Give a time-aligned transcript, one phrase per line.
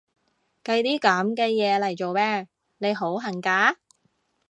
[0.63, 2.47] 計啲噉嘅嘢嚟做咩？，
[2.79, 3.77] 你好恨嫁？